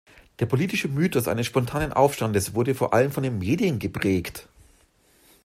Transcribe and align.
Der 0.39 0.47
politische 0.47 0.87
Mythos 0.87 1.27
eines 1.27 1.45
spontanen 1.45 1.93
Aufstandes 1.93 2.55
wurde 2.55 2.73
vor 2.73 2.91
allem 2.95 3.11
von 3.11 3.21
den 3.21 3.37
Medien 3.37 3.77
geprägt. 3.77 4.47